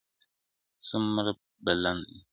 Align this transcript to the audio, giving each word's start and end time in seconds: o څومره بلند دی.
o 0.79 0.81
څومره 0.87 1.31
بلند 1.65 2.03
دی. 2.09 2.19